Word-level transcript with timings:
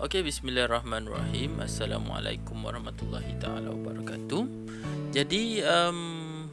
Okey, 0.00 0.24
bismillahirrahmanirrahim. 0.24 1.60
Assalamualaikum 1.60 2.56
warahmatullahi 2.64 3.36
taala 3.36 3.68
wabarakatuh. 3.68 4.48
Jadi 5.12 5.60
um 5.60 6.48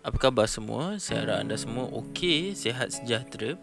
apa 0.00 0.16
khabar 0.16 0.48
semua? 0.48 0.96
Saya 0.96 1.28
harap 1.28 1.44
anda 1.44 1.52
semua 1.60 1.84
okey, 1.92 2.56
sihat 2.56 2.96
sejahtera. 2.96 3.60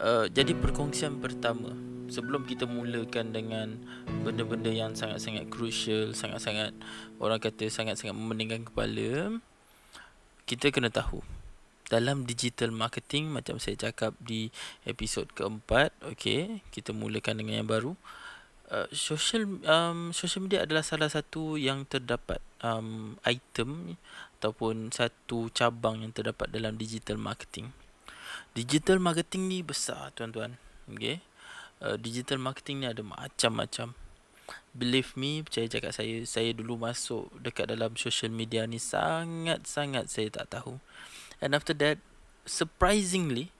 Uh, 0.00 0.32
jadi 0.32 0.56
perkongsian 0.56 1.20
pertama 1.20 1.76
sebelum 2.08 2.48
kita 2.48 2.64
mulakan 2.64 3.36
dengan 3.36 3.84
benda-benda 4.24 4.72
yang 4.72 4.96
sangat-sangat 4.96 5.52
crucial, 5.52 6.16
sangat-sangat 6.16 6.72
orang 7.20 7.36
kata 7.36 7.68
sangat-sangat 7.68 8.16
memeningkan 8.16 8.64
kepala, 8.64 9.44
kita 10.48 10.72
kena 10.72 10.88
tahu 10.88 11.20
dalam 11.86 12.26
digital 12.26 12.74
marketing 12.74 13.30
macam 13.30 13.62
saya 13.62 13.78
cakap 13.78 14.18
di 14.18 14.50
episod 14.82 15.30
keempat 15.30 15.94
okey 16.14 16.62
kita 16.74 16.90
mulakan 16.90 17.38
dengan 17.38 17.62
yang 17.62 17.70
baru 17.70 17.94
uh, 18.70 18.88
social 18.90 19.46
um, 19.66 20.10
social 20.10 20.46
media 20.46 20.66
adalah 20.66 20.82
salah 20.82 21.10
satu 21.10 21.54
yang 21.54 21.86
terdapat 21.86 22.42
um, 22.62 23.18
item 23.22 23.98
ataupun 24.38 24.90
satu 24.90 25.48
cabang 25.54 26.02
yang 26.02 26.12
terdapat 26.12 26.52
dalam 26.52 26.76
digital 26.76 27.16
marketing. 27.16 27.72
Digital 28.52 29.00
marketing 29.00 29.48
ni 29.48 29.58
besar 29.62 30.12
tuan-tuan 30.12 30.58
okey 30.90 31.22
uh, 31.82 31.96
digital 31.96 32.42
marketing 32.42 32.84
ni 32.84 32.86
ada 32.90 33.02
macam-macam. 33.02 33.94
Believe 34.76 35.16
me 35.18 35.42
percaya 35.42 35.66
cakap 35.66 35.90
saya 35.90 36.22
saya 36.28 36.54
dulu 36.54 36.78
masuk 36.78 37.32
dekat 37.42 37.66
dalam 37.66 37.98
social 37.98 38.30
media 38.30 38.62
ni 38.68 38.78
sangat-sangat 38.78 40.06
saya 40.06 40.28
tak 40.30 40.52
tahu 40.52 40.78
And 41.40 41.52
after 41.52 41.76
that 41.78 42.00
Surprisingly 42.46 43.52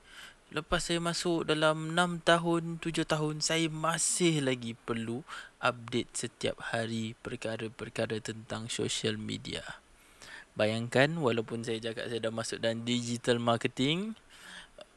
Lepas 0.55 0.89
saya 0.89 1.03
masuk 1.03 1.43
dalam 1.51 1.93
6 1.99 2.23
tahun 2.23 2.63
7 2.79 3.03
tahun 3.03 3.43
Saya 3.43 3.67
masih 3.67 4.41
lagi 4.41 4.79
perlu 4.87 5.27
Update 5.59 6.15
setiap 6.15 6.73
hari 6.73 7.19
Perkara-perkara 7.21 8.23
tentang 8.23 8.71
social 8.71 9.19
media. 9.19 9.83
Bayangkan 10.55 11.19
Walaupun 11.19 11.67
saya 11.67 11.83
cakap 11.83 12.09
saya 12.09 12.21
dah 12.23 12.33
masuk 12.33 12.63
dalam 12.63 12.87
digital 12.87 13.43
marketing 13.43 14.15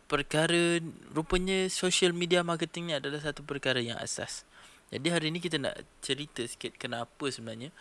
Perkara 0.06 0.80
Rupanya 1.12 1.68
social 1.68 2.14
media 2.16 2.46
marketing 2.46 2.90
ni 2.90 2.94
adalah 2.98 3.22
satu 3.22 3.46
perkara 3.46 3.78
yang 3.78 3.98
asas. 4.02 4.42
Jadi 4.90 5.08
hari 5.14 5.30
ni 5.30 5.38
kita 5.38 5.62
nak 5.62 5.86
cerita 6.02 6.42
sikit 6.46 6.78
Kenapa 6.78 7.30
sebenarnya 7.30 7.74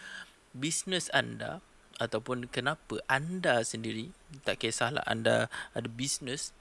Business 0.57 1.13
anda 1.13 1.61
ataupun 1.99 2.47
kenapa 2.47 3.03
anda 3.11 3.63
sendiri 3.67 4.15
tak 4.47 4.63
kisahlah 4.63 5.03
anda 5.05 5.51
ada 5.75 5.89
bisnes 5.91 6.55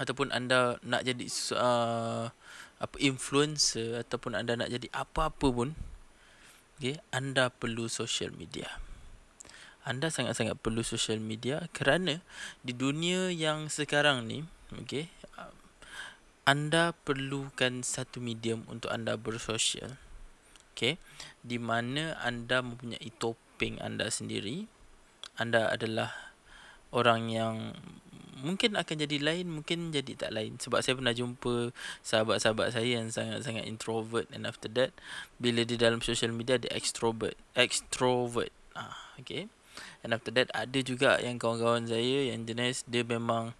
ataupun 0.00 0.32
anda 0.32 0.80
nak 0.80 1.04
jadi 1.04 1.28
uh, 1.56 2.32
apa 2.82 2.96
influencer 2.98 4.02
ataupun 4.02 4.34
anda 4.34 4.56
nak 4.56 4.72
jadi 4.72 4.88
apa-apa 4.90 5.46
pun 5.52 5.76
okey 6.80 6.98
anda 7.14 7.52
perlu 7.52 7.86
social 7.86 8.32
media. 8.34 8.66
Anda 9.82 10.14
sangat-sangat 10.14 10.62
perlu 10.62 10.86
social 10.86 11.18
media 11.18 11.66
kerana 11.74 12.22
di 12.62 12.74
dunia 12.74 13.30
yang 13.30 13.68
sekarang 13.68 14.26
ni 14.26 14.42
okey 14.82 15.12
anda 16.42 16.90
perlukan 17.06 17.86
satu 17.86 18.18
medium 18.18 18.66
untuk 18.66 18.90
anda 18.90 19.14
bersosial 19.14 19.94
okey 20.74 20.98
di 21.44 21.58
mana 21.60 22.18
anda 22.24 22.64
mempunyai 22.64 23.12
topik 23.20 23.51
shopping 23.62 23.78
anda 23.78 24.10
sendiri 24.10 24.66
anda 25.38 25.70
adalah 25.70 26.10
orang 26.90 27.30
yang 27.30 27.78
mungkin 28.42 28.74
akan 28.74 29.06
jadi 29.06 29.22
lain 29.22 29.46
mungkin 29.46 29.94
jadi 29.94 30.18
tak 30.18 30.34
lain. 30.34 30.58
Sebab 30.58 30.82
saya 30.82 30.98
pernah 30.98 31.14
jumpa 31.14 31.70
sahabat-sahabat 32.02 32.74
saya 32.74 32.98
yang 32.98 33.06
sangat-sangat 33.14 33.62
introvert 33.70 34.26
and 34.34 34.50
after 34.50 34.66
that 34.74 34.90
bila 35.38 35.62
di 35.62 35.78
dalam 35.78 36.02
social 36.02 36.34
media 36.34 36.58
dia 36.58 36.74
extrovert 36.74 37.38
extrovert. 37.54 38.50
Ah 38.74 39.14
okay. 39.14 39.46
And 40.02 40.10
after 40.10 40.34
that 40.34 40.50
ada 40.58 40.82
juga 40.82 41.22
yang 41.22 41.38
kawan-kawan 41.38 41.86
saya 41.86 42.34
yang 42.34 42.42
jenis 42.42 42.82
dia 42.90 43.06
memang 43.06 43.54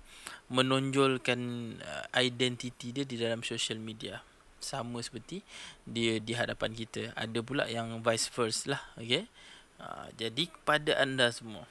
menonjolkan 0.51 1.39
uh, 1.79 2.11
identiti 2.19 2.91
dia 2.91 3.07
di 3.07 3.23
dalam 3.23 3.47
social 3.47 3.79
media. 3.79 4.19
Sama 4.59 4.99
seperti 4.99 5.47
dia 5.87 6.19
di 6.19 6.35
hadapan 6.35 6.75
kita. 6.75 7.15
Ada 7.15 7.39
pula 7.39 7.71
yang 7.71 8.03
vice 8.03 8.27
versa 8.35 8.75
lah 8.75 8.83
okay 8.99 9.31
Ha, 9.81 10.13
jadi 10.15 10.51
kepada 10.51 10.99
anda 11.01 11.33
semua 11.33 11.67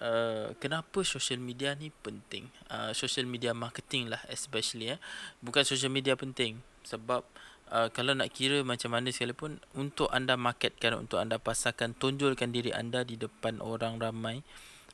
uh, 0.00 0.52
kenapa 0.58 1.04
social 1.06 1.38
media 1.38 1.76
ni 1.76 1.92
penting? 1.92 2.48
Uh, 2.70 2.90
social 2.96 3.28
media 3.28 3.54
marketing 3.54 4.10
lah 4.10 4.22
especially 4.30 4.96
eh. 4.96 5.00
bukan 5.44 5.62
social 5.62 5.92
media 5.92 6.18
penting 6.18 6.58
sebab 6.82 7.22
uh, 7.70 7.88
kalau 7.92 8.16
nak 8.16 8.32
kira 8.34 8.64
macam 8.66 8.94
mana 8.94 9.12
sekalipun 9.12 9.60
untuk 9.76 10.10
anda 10.10 10.34
marketkan 10.34 10.98
untuk 10.98 11.20
anda 11.20 11.38
pasarkan 11.38 11.94
tonjolkan 11.94 12.50
diri 12.50 12.74
anda 12.74 13.06
di 13.06 13.14
depan 13.20 13.60
orang 13.62 14.00
ramai 14.00 14.42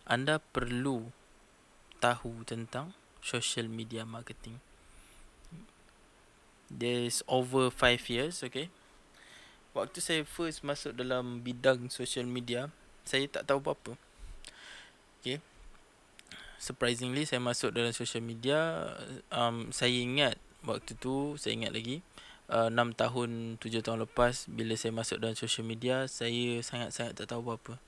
anda 0.05 0.43
perlu 0.43 1.15
tahu 2.01 2.43
tentang 2.49 2.97
social 3.21 3.69
media 3.69 4.09
marketing. 4.09 4.59
There's 6.73 7.21
over 7.29 7.69
5 7.69 8.09
years 8.09 8.41
okay 8.47 8.73
waktu 9.75 9.99
saya 10.03 10.23
first 10.27 10.67
masuk 10.67 10.97
dalam 10.97 11.41
bidang 11.41 11.91
social 11.93 12.27
media, 12.27 12.71
saya 13.07 13.27
tak 13.31 13.47
tahu 13.47 13.63
apa-apa. 13.63 13.93
Okay. 15.21 15.39
Surprisingly, 16.61 17.25
saya 17.25 17.41
masuk 17.41 17.73
dalam 17.73 17.93
social 17.97 18.21
media, 18.21 18.93
um, 19.33 19.73
saya 19.73 19.93
ingat 19.97 20.37
waktu 20.61 20.93
tu, 20.97 21.41
saya 21.41 21.57
ingat 21.57 21.73
lagi, 21.73 22.05
uh, 22.53 22.69
6 22.69 22.93
tahun, 22.97 23.57
7 23.57 23.81
tahun 23.81 24.05
lepas, 24.05 24.45
bila 24.51 24.77
saya 24.77 24.93
masuk 24.93 25.17
dalam 25.23 25.37
social 25.39 25.65
media, 25.65 26.05
saya 26.05 26.61
sangat-sangat 26.61 27.17
tak 27.17 27.33
tahu 27.33 27.41
apa-apa. 27.49 27.81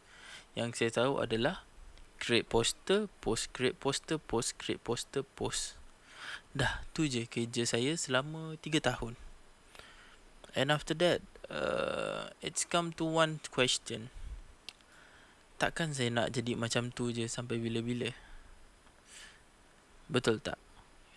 Yang 0.56 0.70
saya 0.80 0.90
tahu 1.04 1.20
adalah, 1.20 1.68
create 2.16 2.48
poster, 2.48 3.10
post, 3.20 3.52
create 3.52 3.76
poster, 3.76 4.16
post, 4.16 4.56
create 4.56 4.80
poster, 4.80 5.26
post. 5.36 5.76
Dah, 6.56 6.80
tu 6.96 7.04
je 7.04 7.28
kerja 7.28 7.66
saya 7.68 7.92
selama 7.98 8.56
3 8.60 8.80
tahun. 8.80 9.18
And 10.52 10.68
after 10.68 10.92
that, 11.00 11.24
uh, 11.52 12.32
it's 12.40 12.64
come 12.64 12.96
to 12.96 13.04
one 13.04 13.38
question. 13.52 14.08
Takkan 15.60 15.94
saya 15.94 16.10
nak 16.10 16.34
jadi 16.34 16.58
macam 16.58 16.90
tu 16.90 17.14
je 17.14 17.28
sampai 17.30 17.60
bila-bila? 17.60 18.10
Betul 20.10 20.42
tak? 20.42 20.58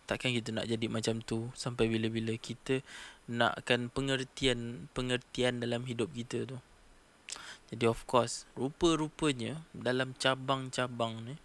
Takkan 0.06 0.38
kita 0.38 0.54
nak 0.54 0.70
jadi 0.70 0.86
macam 0.86 1.18
tu 1.26 1.50
sampai 1.58 1.90
bila-bila 1.90 2.38
kita 2.38 2.86
nakkan 3.26 3.90
pengertian 3.90 4.86
pengertian 4.94 5.58
dalam 5.58 5.90
hidup 5.90 6.14
kita 6.14 6.46
tu. 6.46 6.62
Jadi 7.74 7.90
of 7.90 8.06
course, 8.06 8.46
rupa-rupanya 8.54 9.66
dalam 9.74 10.14
cabang-cabang 10.14 11.26
ni, 11.26 11.36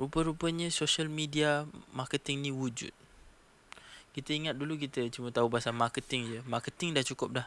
rupa-rupanya 0.00 0.72
social 0.72 1.12
media 1.12 1.68
marketing 1.92 2.48
ni 2.48 2.50
wujud. 2.50 2.96
Kita 4.16 4.30
ingat 4.32 4.56
dulu 4.56 4.80
kita 4.80 5.04
cuma 5.12 5.28
tahu 5.28 5.52
pasal 5.52 5.76
marketing 5.76 6.22
je. 6.32 6.38
Marketing 6.48 6.96
dah 6.96 7.04
cukup 7.04 7.44
dah. 7.44 7.46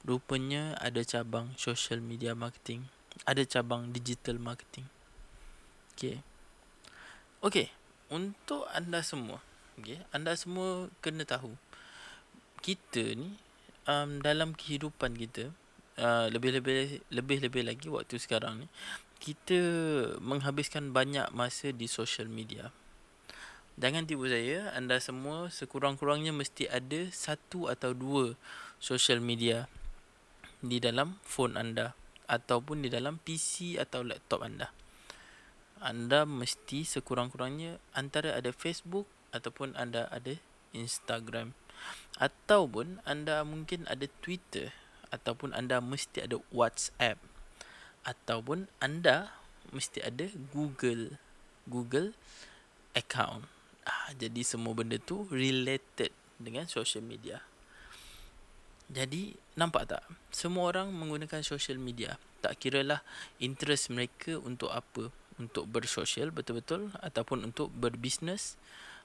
Rupanya 0.00 0.80
ada 0.80 1.04
cabang 1.04 1.52
social 1.60 2.00
media 2.00 2.32
marketing. 2.32 2.88
Ada 3.28 3.44
cabang 3.44 3.92
digital 3.92 4.40
marketing. 4.40 4.88
Okay. 5.92 6.24
Okay. 7.44 7.68
Untuk 8.08 8.64
anda 8.72 9.04
semua. 9.04 9.44
Okay. 9.76 10.00
Anda 10.08 10.32
semua 10.40 10.88
kena 11.04 11.28
tahu. 11.28 11.52
Kita 12.64 13.12
ni. 13.12 13.36
Um, 13.84 14.24
dalam 14.24 14.56
kehidupan 14.56 15.20
kita. 15.20 15.52
Uh, 16.00 16.32
lebih-lebih 16.32 17.04
lebih-lebih 17.12 17.62
lagi 17.68 17.86
waktu 17.92 18.16
sekarang 18.16 18.64
ni. 18.64 18.66
Kita 19.20 19.60
menghabiskan 20.16 20.96
banyak 20.96 21.28
masa 21.36 21.76
di 21.76 21.84
social 21.84 22.24
media. 22.24 22.72
Jangan 23.76 24.08
tipu 24.08 24.28
saya, 24.28 24.72
anda 24.76 24.96
semua 25.00 25.52
sekurang-kurangnya 25.52 26.32
mesti 26.32 26.68
ada 26.68 27.08
satu 27.12 27.68
atau 27.68 27.92
dua 27.96 28.36
social 28.80 29.20
media 29.20 29.68
di 30.60 30.78
dalam 30.80 31.16
phone 31.24 31.56
anda 31.56 31.96
ataupun 32.30 32.84
di 32.84 32.88
dalam 32.92 33.18
PC 33.20 33.80
atau 33.80 34.04
laptop 34.06 34.44
anda. 34.46 34.70
Anda 35.80 36.28
mesti 36.28 36.84
sekurang-kurangnya 36.84 37.80
antara 37.96 38.36
ada 38.36 38.52
Facebook 38.52 39.08
ataupun 39.32 39.74
anda 39.74 40.06
ada 40.12 40.36
Instagram 40.76 41.56
ataupun 42.20 43.00
anda 43.08 43.40
mungkin 43.42 43.88
ada 43.88 44.04
Twitter 44.20 44.70
ataupun 45.10 45.56
anda 45.56 45.80
mesti 45.80 46.28
ada 46.28 46.36
WhatsApp 46.52 47.18
ataupun 48.04 48.68
anda 48.78 49.32
mesti 49.72 50.04
ada 50.04 50.28
Google 50.52 51.16
Google 51.64 52.12
account. 52.92 53.46
Ah, 53.88 54.12
jadi 54.14 54.44
semua 54.44 54.76
benda 54.76 55.00
tu 55.00 55.24
related 55.32 56.12
dengan 56.36 56.68
social 56.68 57.02
media. 57.02 57.49
Jadi 58.90 59.38
nampak 59.54 59.86
tak? 59.86 60.02
Semua 60.34 60.74
orang 60.74 60.90
menggunakan 60.90 61.46
social 61.46 61.78
media. 61.78 62.18
Tak 62.42 62.58
kira 62.58 62.82
lah 62.82 63.00
interest 63.38 63.94
mereka 63.94 64.34
untuk 64.42 64.74
apa? 64.74 65.14
Untuk 65.38 65.70
bersosial 65.70 66.34
betul-betul? 66.34 66.90
Ataupun 66.98 67.46
untuk 67.46 67.70
berbisnes 67.70 68.58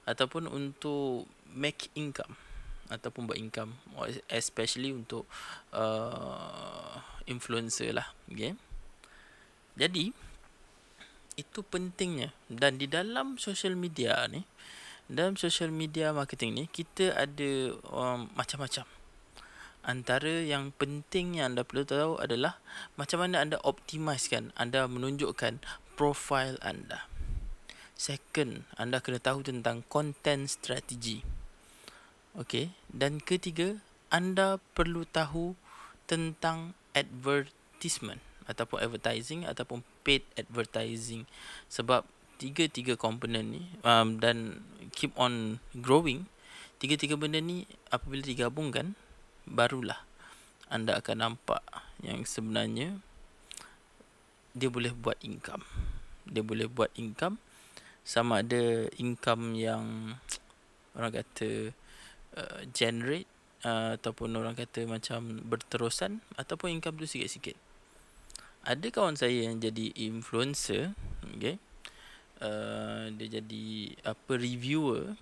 Ataupun 0.06 0.50
untuk 0.50 1.30
make 1.54 1.90
income? 1.94 2.34
Ataupun 2.90 3.30
buat 3.30 3.38
income? 3.38 3.78
Especially 4.26 4.90
untuk 4.90 5.26
uh, 5.74 6.98
influencer 7.26 7.90
lah 7.90 8.06
okay. 8.30 8.54
jadi 9.74 10.14
itu 11.36 11.60
pentingnya. 11.66 12.30
Dan 12.46 12.78
di 12.78 12.86
dalam 12.86 13.34
social 13.36 13.74
media 13.74 14.24
ni 14.30 14.46
dalam 15.06 15.38
social 15.38 15.70
media 15.70 16.10
marketing 16.10 16.50
ni 16.54 16.64
kita 16.70 17.14
ada 17.14 17.50
um, 17.90 18.26
macam-macam 18.34 18.95
antara 19.86 20.42
yang 20.42 20.74
penting 20.74 21.38
yang 21.38 21.54
anda 21.54 21.62
perlu 21.62 21.86
tahu 21.86 22.18
adalah 22.18 22.58
macam 22.98 23.22
mana 23.22 23.40
anda 23.46 23.56
optimizekan 23.62 24.50
anda 24.58 24.90
menunjukkan 24.90 25.62
profile 25.94 26.58
anda. 26.60 27.06
Second 27.94 28.66
anda 28.76 28.98
kena 28.98 29.22
tahu 29.22 29.46
tentang 29.46 29.86
content 29.86 30.50
strategy 30.50 31.22
okey 32.36 32.68
dan 32.92 33.18
ketiga 33.18 33.80
anda 34.12 34.60
perlu 34.76 35.08
tahu 35.08 35.56
tentang 36.06 36.76
advertisement 36.92 38.22
ataupun 38.46 38.78
advertising 38.78 39.42
ataupun 39.42 39.82
paid 40.06 40.22
advertising. 40.38 41.26
Sebab 41.66 42.06
tiga-tiga 42.38 42.94
komponen 42.94 43.58
ni 43.58 43.62
um, 43.82 44.20
dan 44.20 44.62
keep 44.92 45.10
on 45.16 45.58
growing 45.72 46.28
tiga-tiga 46.76 47.16
benda 47.16 47.40
ni 47.40 47.64
apabila 47.88 48.20
digabungkan 48.20 48.92
barulah 49.46 50.06
anda 50.66 50.98
akan 50.98 51.16
nampak 51.22 51.62
yang 52.02 52.26
sebenarnya 52.26 52.98
dia 54.56 54.72
boleh 54.72 54.90
buat 54.90 55.20
income. 55.22 55.62
Dia 56.26 56.42
boleh 56.42 56.66
buat 56.66 56.90
income 56.98 57.38
sama 58.06 58.42
ada 58.42 58.86
income 58.98 59.54
yang 59.58 60.14
orang 60.94 61.12
kata 61.22 61.74
uh, 62.38 62.60
generate 62.72 63.28
uh, 63.62 63.94
ataupun 63.98 64.34
orang 64.34 64.58
kata 64.58 64.86
macam 64.90 65.42
berterusan 65.46 66.22
ataupun 66.34 66.78
income 66.78 66.98
tu 66.98 67.06
sikit-sikit. 67.06 67.54
Ada 68.66 68.90
kawan 68.90 69.14
saya 69.14 69.46
yang 69.46 69.62
jadi 69.62 69.94
influencer, 69.94 70.98
okay? 71.30 71.62
Uh, 72.42 73.14
dia 73.14 73.38
jadi 73.38 73.94
apa 74.02 74.32
reviewer 74.34 75.14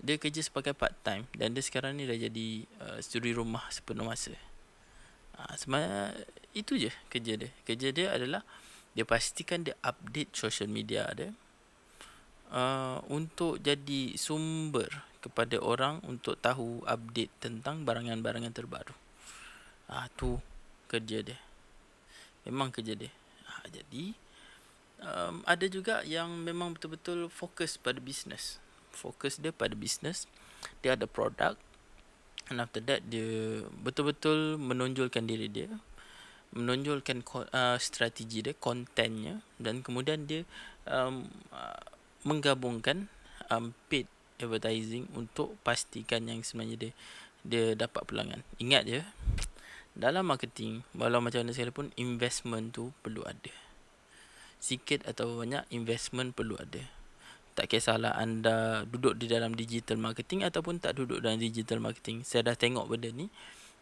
dia 0.00 0.16
kerja 0.16 0.40
sebagai 0.40 0.72
part 0.72 0.96
time 1.04 1.28
dan 1.36 1.52
dia 1.52 1.60
sekarang 1.60 2.00
ni 2.00 2.08
dah 2.08 2.16
jadi 2.16 2.64
uh, 2.80 2.98
suri 3.04 3.36
rumah 3.36 3.68
sepenuh 3.68 4.08
masa. 4.08 4.32
Uh, 5.36 5.54
sebenarnya 5.60 6.16
itu 6.56 6.80
je 6.80 6.90
kerja 7.12 7.36
dia. 7.36 7.50
Kerja 7.68 7.88
dia 7.92 8.08
adalah 8.16 8.40
dia 8.96 9.04
pastikan 9.04 9.60
dia 9.60 9.76
update 9.84 10.32
social 10.32 10.66
media 10.72 11.06
dia 11.12 11.30
uh, 12.50 12.98
untuk 13.12 13.60
jadi 13.60 14.16
sumber 14.16 14.88
kepada 15.20 15.60
orang 15.60 16.00
untuk 16.08 16.40
tahu 16.40 16.80
update 16.88 17.30
tentang 17.38 17.84
barangan-barangan 17.84 18.56
terbaru. 18.56 18.96
Ah 19.92 20.04
uh, 20.04 20.06
tu 20.16 20.40
kerja 20.88 21.20
dia. 21.20 21.38
Memang 22.48 22.72
kerja 22.72 22.96
dia. 22.96 23.12
Uh, 23.44 23.68
jadi 23.68 24.04
um, 25.04 25.44
ada 25.44 25.66
juga 25.68 26.00
yang 26.08 26.40
memang 26.40 26.72
betul-betul 26.72 27.28
fokus 27.28 27.76
pada 27.76 28.00
bisnes 28.00 28.56
fokus 28.92 29.38
dia 29.38 29.54
pada 29.54 29.72
bisnes 29.74 30.26
dia 30.84 30.94
ada 30.94 31.08
produk 31.08 31.56
and 32.50 32.58
after 32.58 32.82
that 32.82 33.00
dia 33.06 33.62
betul-betul 33.80 34.58
menonjolkan 34.58 35.24
diri 35.24 35.46
dia 35.46 35.70
menonjolkan 36.50 37.22
uh, 37.54 37.78
strategi 37.78 38.42
dia 38.42 38.54
kontennya 38.58 39.38
dan 39.62 39.86
kemudian 39.86 40.26
dia 40.26 40.42
um, 40.90 41.30
uh, 41.54 41.78
menggabungkan 42.26 43.06
um, 43.48 43.70
paid 43.86 44.10
advertising 44.42 45.06
untuk 45.14 45.54
pastikan 45.62 46.26
yang 46.26 46.42
sebenarnya 46.42 46.90
dia 46.90 46.92
dia 47.40 47.66
dapat 47.72 48.04
pelanggan 48.04 48.42
ingat 48.58 48.82
je 48.84 49.00
dalam 49.94 50.26
marketing 50.26 50.82
walau 50.94 51.22
macam 51.22 51.42
mana 51.42 51.54
sekalipun 51.54 51.90
investment 51.98 52.74
tu 52.74 52.94
perlu 53.02 53.26
ada. 53.26 53.54
Sikit 54.60 55.08
atau 55.08 55.40
banyak 55.40 55.66
investment 55.72 56.36
perlu 56.36 56.54
ada 56.60 56.99
tak 57.60 57.76
kisahlah 57.76 58.16
anda 58.16 58.88
duduk 58.88 59.20
di 59.20 59.28
dalam 59.28 59.52
digital 59.52 60.00
marketing 60.00 60.48
ataupun 60.48 60.80
tak 60.80 60.96
duduk 60.96 61.20
dalam 61.20 61.36
digital 61.36 61.76
marketing. 61.76 62.24
Saya 62.24 62.48
dah 62.48 62.56
tengok 62.56 62.88
benda 62.88 63.12
ni 63.12 63.28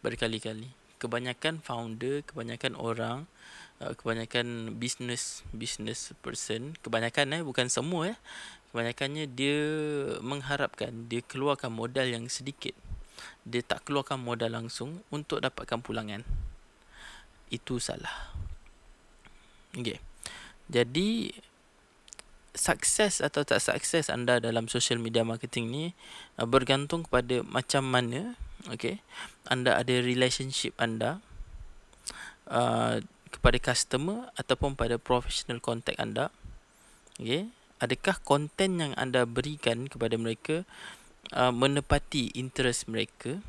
berkali-kali. 0.03 0.67
Kebanyakan 0.99 1.63
founder, 1.63 2.27
kebanyakan 2.27 2.75
orang, 2.75 3.23
uh, 3.79 3.95
kebanyakan 3.95 4.75
business 4.75 5.47
business 5.55 6.11
person, 6.19 6.75
kebanyakan 6.83 7.39
eh 7.39 7.41
bukan 7.47 7.71
semua 7.71 8.11
eh. 8.11 8.17
Kebanyakannya 8.75 9.31
dia 9.31 9.63
mengharapkan 10.19 11.07
dia 11.07 11.23
keluarkan 11.23 11.71
modal 11.71 12.03
yang 12.03 12.27
sedikit. 12.27 12.75
Dia 13.47 13.63
tak 13.63 13.87
keluarkan 13.87 14.19
modal 14.19 14.59
langsung 14.59 15.07
untuk 15.07 15.39
dapatkan 15.39 15.79
pulangan. 15.79 16.27
Itu 17.47 17.79
salah. 17.79 18.35
Okay. 19.71 20.03
Jadi 20.67 21.31
sukses 22.59 23.23
atau 23.23 23.47
tak 23.47 23.63
sukses 23.63 24.11
anda 24.11 24.43
dalam 24.43 24.67
social 24.67 24.99
media 24.99 25.23
marketing 25.23 25.71
ni 25.71 25.83
uh, 26.35 26.43
bergantung 26.43 27.07
kepada 27.07 27.41
macam 27.47 27.87
mana 27.87 28.35
okay 28.67 28.99
anda 29.47 29.79
ada 29.79 30.03
relationship 30.03 30.75
anda 30.75 31.23
uh, 32.51 32.99
kepada 33.31 33.57
customer 33.63 34.27
ataupun 34.35 34.75
pada 34.75 34.99
professional 34.99 35.63
contact 35.63 35.95
anda 35.97 36.27
okay? 37.15 37.47
Adakah 37.79 38.19
konten 38.27 38.83
yang 38.83 38.91
anda 38.99 39.23
berikan 39.23 39.87
kepada 39.87 40.19
mereka 40.19 40.67
uh, 41.31 41.47
menepati 41.47 42.35
interest 42.35 42.91
mereka? 42.91 43.39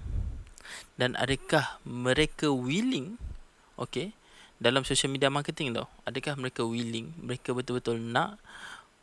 Dan 0.95 1.19
adakah 1.19 1.83
mereka 1.83 2.47
willing 2.47 3.19
okay 3.75 4.15
dalam 4.61 4.85
social 4.85 5.09
media 5.09 5.33
marketing 5.33 5.73
tau 5.73 5.89
adakah 6.05 6.37
mereka 6.37 6.61
willing 6.61 7.17
mereka 7.17 7.57
betul-betul 7.57 7.97
nak 7.97 8.37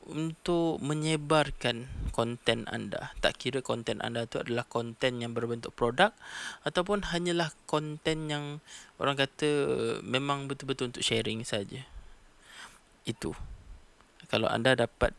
untuk 0.08 0.80
menyebarkan 0.80 1.88
konten 2.16 2.66
anda. 2.72 3.14
Tak 3.20 3.38
kira 3.38 3.60
konten 3.60 4.00
anda 4.00 4.26
itu 4.26 4.42
adalah 4.42 4.64
konten 4.66 5.20
yang 5.22 5.36
berbentuk 5.36 5.76
produk 5.76 6.16
ataupun 6.64 7.12
hanyalah 7.14 7.52
konten 7.68 8.32
yang 8.32 8.46
orang 8.98 9.20
kata 9.20 9.50
memang 10.02 10.48
betul-betul 10.48 10.96
untuk 10.96 11.06
sharing 11.06 11.44
saja. 11.44 11.84
Itu. 13.04 13.36
Kalau 14.28 14.48
anda 14.52 14.76
dapat 14.76 15.16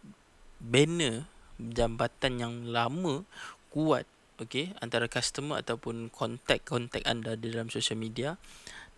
banner 0.59 1.29
jambatan 1.59 2.33
yang 2.43 2.55
lama 2.69 3.23
kuat 3.71 4.05
okey 4.39 4.75
antara 4.79 5.11
customer 5.11 5.59
ataupun 5.59 6.11
kontak-kontak 6.15 7.03
anda 7.05 7.35
di 7.35 7.51
dalam 7.51 7.69
social 7.69 7.99
media 7.99 8.39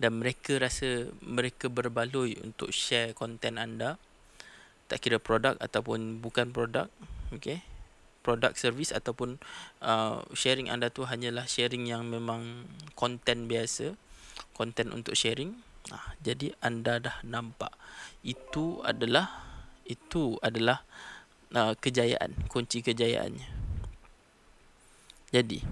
dan 0.00 0.20
mereka 0.20 0.56
rasa 0.60 1.08
mereka 1.24 1.68
berbaloi 1.72 2.36
untuk 2.40 2.72
share 2.72 3.16
konten 3.16 3.56
anda 3.56 3.96
tak 4.90 5.06
kira 5.06 5.22
produk 5.22 5.54
ataupun 5.62 6.18
bukan 6.18 6.50
produk 6.50 6.90
okey 7.30 7.62
produk 8.26 8.52
service 8.58 8.90
ataupun 8.90 9.38
uh, 9.80 10.20
sharing 10.36 10.68
anda 10.68 10.92
tu 10.92 11.06
hanyalah 11.06 11.46
sharing 11.48 11.88
yang 11.88 12.04
memang 12.04 12.68
konten 12.98 13.48
biasa 13.48 13.96
konten 14.52 14.92
untuk 14.92 15.16
sharing. 15.16 15.56
Nah, 15.88 16.04
jadi 16.20 16.52
anda 16.60 17.00
dah 17.00 17.24
nampak 17.24 17.72
itu 18.20 18.84
adalah 18.84 19.32
itu 19.88 20.36
adalah 20.44 20.84
uh, 21.56 21.72
kejayaan 21.80 22.36
kunci 22.52 22.84
kejayaannya. 22.84 23.48
Jadi 25.32 25.64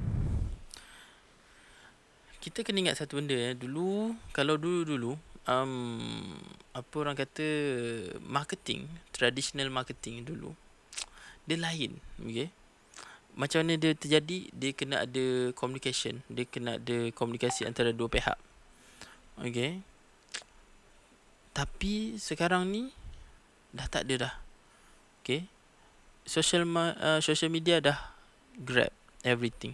kita 2.41 2.65
kena 2.65 2.89
ingat 2.89 3.05
satu 3.05 3.21
benda 3.21 3.37
ya 3.37 3.53
dulu 3.53 4.17
kalau 4.33 4.57
dulu-dulu 4.57 5.21
um, 5.49 6.37
apa 6.77 6.95
orang 7.01 7.17
kata 7.17 7.49
marketing 8.23 8.87
traditional 9.11 9.73
marketing 9.73 10.23
dulu 10.23 10.53
dia 11.49 11.57
lain 11.57 11.97
okey 12.23 12.53
macam 13.39 13.65
mana 13.65 13.81
dia 13.81 13.97
terjadi 13.97 14.53
dia 14.53 14.71
kena 14.77 15.09
ada 15.09 15.51
communication 15.57 16.21
dia 16.29 16.45
kena 16.45 16.77
ada 16.77 17.09
komunikasi 17.17 17.65
antara 17.65 17.91
dua 17.97 18.07
pihak 18.13 18.37
okey 19.43 19.81
tapi 21.57 22.21
sekarang 22.21 22.69
ni 22.71 22.93
dah 23.73 23.89
tak 23.89 24.07
ada 24.07 24.29
dah 24.29 24.35
okey 25.25 25.49
social 26.29 26.69
uh, 26.77 27.19
social 27.25 27.49
media 27.49 27.81
dah 27.81 27.99
grab 28.61 28.93
everything 29.25 29.73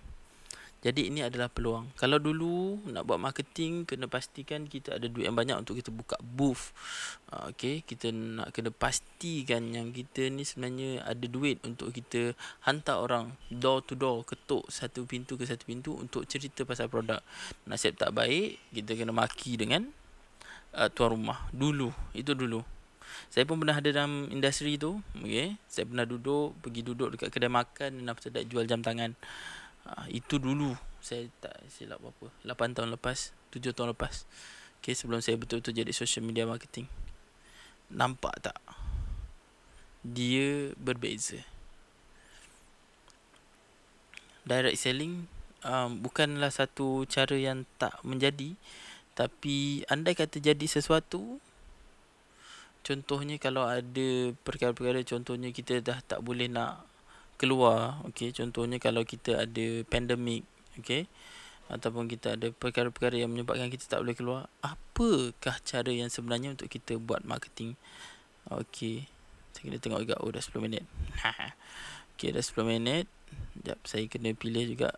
jadi 0.85 1.09
ini 1.09 1.25
adalah 1.25 1.49
peluang. 1.49 1.97
Kalau 1.97 2.21
dulu 2.21 2.77
nak 2.93 3.09
buat 3.09 3.17
marketing 3.17 3.89
kena 3.89 4.05
pastikan 4.05 4.69
kita 4.69 5.01
ada 5.01 5.09
duit 5.09 5.25
yang 5.25 5.33
banyak 5.33 5.57
untuk 5.57 5.81
kita 5.81 5.89
buka 5.89 6.21
booth. 6.21 6.77
Uh, 7.33 7.49
okay, 7.49 7.81
kita 7.81 8.13
nak 8.13 8.53
kena 8.53 8.69
pastikan 8.69 9.73
yang 9.73 9.97
kita 9.97 10.29
ni 10.29 10.45
sebenarnya 10.45 11.01
ada 11.09 11.25
duit 11.25 11.57
untuk 11.65 11.89
kita 11.89 12.37
hantar 12.69 13.01
orang 13.01 13.33
door 13.49 13.81
to 13.81 13.97
door 13.97 14.29
ketuk 14.29 14.69
satu 14.69 15.09
pintu 15.09 15.41
ke 15.41 15.49
satu 15.49 15.65
pintu 15.65 15.97
untuk 15.97 16.29
cerita 16.29 16.69
pasal 16.69 16.93
produk. 16.93 17.25
Nasib 17.65 17.97
tak 17.97 18.13
baik, 18.13 18.61
kita 18.77 18.93
kena 18.93 19.17
maki 19.17 19.57
dengan 19.57 19.89
uh, 20.77 20.93
tuan 20.93 21.17
rumah. 21.17 21.49
Dulu, 21.57 21.97
itu 22.13 22.37
dulu. 22.37 22.61
Saya 23.33 23.49
pun 23.49 23.57
pernah 23.57 23.81
ada 23.81 23.89
dalam 23.89 24.29
industri 24.29 24.77
tu, 24.77 25.01
okay. 25.17 25.57
Saya 25.65 25.89
pernah 25.89 26.05
duduk, 26.05 26.61
pergi 26.61 26.85
duduk 26.85 27.17
dekat 27.17 27.33
kedai 27.33 27.49
makan 27.49 28.05
dan 28.05 28.13
after 28.13 28.29
that 28.29 28.45
jual 28.53 28.69
jam 28.69 28.85
tangan 28.85 29.17
ha, 29.89 30.09
Itu 30.09 30.41
dulu. 30.41 30.77
Saya 31.05 31.29
tak 31.41 31.57
silap 31.69 32.01
apa. 32.01 32.33
8 32.43 32.77
tahun 32.77 32.93
lepas 32.97 33.33
7 33.55 33.71
tahun 33.71 33.95
lepas. 33.95 34.27
Okay 34.83 34.93
sebelum 34.99 35.23
saya 35.23 35.39
betul-betul 35.39 35.73
jadi 35.73 35.93
social 35.95 36.27
media 36.27 36.45
marketing. 36.45 36.91
Nampak 37.93 38.51
tak? 38.51 38.59
Dia 40.05 40.75
berbeza. 40.77 41.41
Direct 44.45 44.77
selling 44.77 45.25
um, 45.65 46.05
Bukanlah 46.05 46.53
satu 46.53 47.09
cara 47.09 47.33
yang 47.33 47.65
tak 47.81 47.97
menjadi. 48.05 48.53
Tapi 49.17 49.87
Andai 49.89 50.19
kata 50.19 50.43
jadi 50.43 50.67
sesuatu 50.67 51.39
Contohnya 52.85 53.41
kalau 53.41 53.65
ada 53.65 54.09
perkara-perkara 54.45 55.01
Contohnya 55.07 55.55
kita 55.55 55.81
dah 55.81 56.03
tak 56.05 56.21
boleh 56.21 56.51
nak 56.51 56.85
keluar 57.37 58.01
okay? 58.09 58.31
Contohnya 58.31 58.79
kalau 58.79 59.03
kita 59.03 59.47
ada 59.47 59.67
pandemik 59.87 60.47
okay? 60.79 61.07
ataupun 61.69 62.07
kita 62.07 62.37
ada 62.37 62.53
perkara-perkara 62.53 63.17
yang 63.25 63.33
menyebabkan 63.33 63.73
kita 63.73 63.89
tak 63.89 64.05
boleh 64.05 64.17
keluar 64.17 64.41
apakah 64.61 65.57
cara 65.65 65.91
yang 65.91 66.13
sebenarnya 66.13 66.53
untuk 66.55 66.69
kita 66.69 67.01
buat 67.01 67.25
marketing? 67.25 67.75
Okey 68.53 69.09
saya 69.55 69.71
kena 69.71 69.79
tengok 69.79 70.01
juga. 70.03 70.17
Oh 70.19 70.35
dah 70.35 70.43
10 70.43 70.59
minit. 70.67 70.83
Okey 72.19 72.35
dah 72.35 72.43
10 72.43 72.67
minit. 72.67 73.07
Jap 73.63 73.79
saya 73.87 74.05
kena 74.11 74.35
pilih 74.35 74.75
juga. 74.75 74.91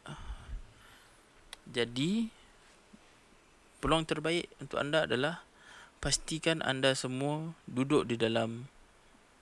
Jadi 1.68 2.32
peluang 3.84 4.08
terbaik 4.08 4.48
untuk 4.58 4.80
anda 4.80 5.04
adalah 5.04 5.44
pastikan 6.00 6.64
anda 6.64 6.96
semua 6.96 7.52
duduk 7.68 8.08
di 8.08 8.16
dalam 8.16 8.66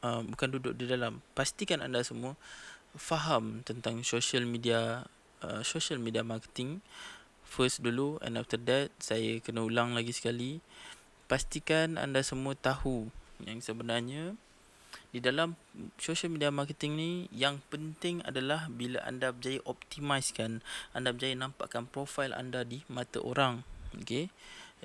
uh, 0.02 0.20
bukan 0.26 0.58
duduk 0.58 0.74
di 0.74 0.90
dalam 0.90 1.22
pastikan 1.38 1.78
anda 1.78 2.02
semua 2.02 2.34
faham 2.94 3.66
tentang 3.66 4.06
social 4.06 4.46
media 4.46 5.06
uh, 5.42 5.60
social 5.66 5.98
media 6.00 6.22
marketing. 6.22 6.82
First 7.44 7.86
dulu 7.86 8.18
and 8.24 8.34
after 8.34 8.58
that 8.66 8.90
saya 8.98 9.38
kena 9.38 9.62
ulang 9.62 9.94
lagi 9.94 10.10
sekali. 10.10 10.58
Pastikan 11.30 11.96
anda 11.96 12.20
semua 12.20 12.58
tahu 12.58 13.08
yang 13.42 13.62
sebenarnya 13.62 14.34
di 15.14 15.22
dalam 15.22 15.54
social 15.94 16.30
media 16.30 16.50
marketing 16.50 16.92
ni 16.98 17.10
yang 17.30 17.62
penting 17.70 18.18
adalah 18.26 18.66
bila 18.66 18.98
anda 19.06 19.30
berjaya 19.30 19.62
optimizekan 19.62 20.58
anda 20.90 21.14
berjaya 21.14 21.38
nampakkan 21.38 21.86
profil 21.86 22.34
anda 22.34 22.66
di 22.66 22.82
mata 22.90 23.22
orang 23.22 23.62
okey 23.94 24.30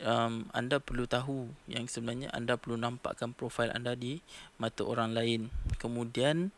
um, 0.06 0.46
anda 0.54 0.78
perlu 0.78 1.10
tahu 1.10 1.50
yang 1.66 1.90
sebenarnya 1.90 2.30
anda 2.36 2.60
perlu 2.60 2.78
nampakkan 2.78 3.34
profil 3.34 3.74
anda 3.74 3.98
di 3.98 4.22
mata 4.62 4.86
orang 4.86 5.18
lain 5.18 5.50
kemudian 5.82 6.54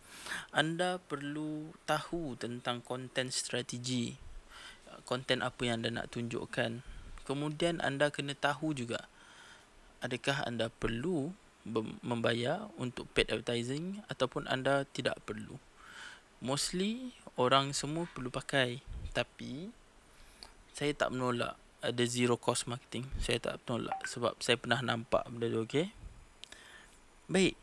anda 0.51 0.99
perlu 0.99 1.71
tahu 1.87 2.35
tentang 2.35 2.83
content 2.83 3.31
strategy 3.31 4.19
konten 5.03 5.41
apa 5.41 5.61
yang 5.65 5.81
anda 5.81 6.01
nak 6.01 6.13
tunjukkan. 6.13 6.83
Kemudian 7.25 7.79
anda 7.79 8.09
kena 8.09 8.35
tahu 8.35 8.73
juga 8.75 9.07
adakah 10.01 10.45
anda 10.45 10.73
perlu 10.73 11.31
membayar 12.01 12.65
untuk 12.81 13.05
paid 13.13 13.29
advertising 13.29 14.01
ataupun 14.09 14.49
anda 14.49 14.83
tidak 14.89 15.21
perlu. 15.23 15.61
Mostly 16.41 17.13
orang 17.37 17.71
semua 17.77 18.09
perlu 18.09 18.33
pakai 18.33 18.81
tapi 19.13 19.69
saya 20.73 20.95
tak 20.97 21.13
menolak 21.13 21.53
ada 21.81 22.03
zero 22.05 22.37
cost 22.37 22.69
marketing. 22.69 23.09
Saya 23.17 23.41
tak 23.41 23.61
menolak 23.65 23.97
sebab 24.05 24.37
saya 24.39 24.55
pernah 24.55 24.79
nampak 24.79 25.25
benda 25.27 25.49
tu 25.49 25.65
okey. 25.65 25.89
Baik. 27.27 27.57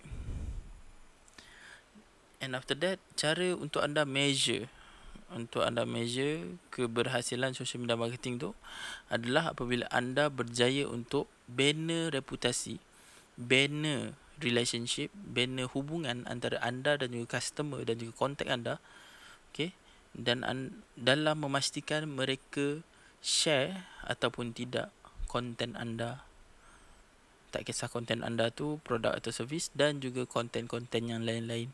And 2.38 2.54
after 2.54 2.78
that 2.82 3.02
cara 3.18 3.54
untuk 3.54 3.82
anda 3.82 4.06
measure 4.06 4.70
untuk 5.28 5.60
anda 5.60 5.84
measure 5.84 6.56
keberhasilan 6.72 7.52
social 7.52 7.84
media 7.84 8.00
marketing 8.00 8.40
tu 8.40 8.50
adalah 9.12 9.52
apabila 9.52 9.84
anda 9.92 10.32
berjaya 10.32 10.88
untuk 10.88 11.28
bina 11.44 12.08
reputasi, 12.08 12.80
bina 13.36 14.16
relationship, 14.40 15.12
bina 15.12 15.68
hubungan 15.68 16.24
antara 16.24 16.56
anda 16.64 16.96
dan 16.96 17.12
juga 17.12 17.36
customer 17.36 17.84
dan 17.84 18.00
juga 18.00 18.12
kontak 18.16 18.48
anda. 18.48 18.80
Okay. 19.52 19.76
Dan 20.16 20.48
an- 20.48 20.80
dalam 20.96 21.44
memastikan 21.44 22.08
mereka 22.08 22.80
share 23.22 23.86
ataupun 24.06 24.54
tidak 24.54 24.94
konten 25.28 25.74
anda. 25.74 26.24
Tak 27.48 27.64
kisah 27.64 27.88
konten 27.88 28.20
anda 28.20 28.52
tu 28.52 28.76
produk 28.84 29.16
atau 29.16 29.32
servis 29.32 29.72
dan 29.72 30.00
juga 30.04 30.28
konten-konten 30.28 31.08
yang 31.08 31.24
lain-lain. 31.24 31.72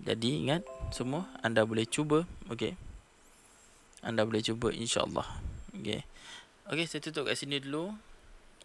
Jadi 0.00 0.44
ingat 0.44 0.64
semua 0.92 1.28
anda 1.44 1.64
boleh 1.64 1.84
cuba 1.84 2.24
okey. 2.48 2.76
Anda 4.00 4.24
boleh 4.24 4.40
cuba 4.40 4.72
insya-Allah. 4.72 5.28
Okey. 5.76 6.00
Okey 6.72 6.86
saya 6.88 7.00
tutup 7.04 7.28
kat 7.28 7.36
sini 7.36 7.60
dulu. 7.60 7.92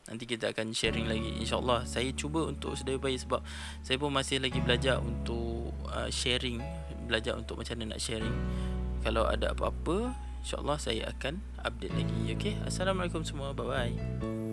Nanti 0.06 0.30
kita 0.30 0.54
akan 0.54 0.72
sharing 0.72 1.10
lagi 1.10 1.42
insya-Allah. 1.42 1.84
Saya 1.90 2.14
cuba 2.14 2.48
untuk 2.48 2.78
sedaya 2.78 3.02
baik 3.02 3.26
sebab 3.26 3.42
saya 3.82 3.98
pun 3.98 4.14
masih 4.14 4.38
lagi 4.38 4.62
belajar 4.62 5.02
untuk 5.02 5.74
uh, 5.90 6.08
sharing, 6.14 6.62
belajar 7.10 7.34
untuk 7.36 7.58
macam 7.58 7.76
mana 7.82 7.98
nak 7.98 8.02
sharing. 8.04 8.36
Kalau 9.02 9.26
ada 9.26 9.52
apa-apa 9.52 10.14
insya-Allah 10.46 10.78
saya 10.78 11.10
akan 11.10 11.42
update 11.66 11.98
lagi. 11.98 12.38
Okey. 12.38 12.54
Assalamualaikum 12.70 13.25
semua. 13.25 13.58
Bye 13.58 13.66
bye. 13.66 14.45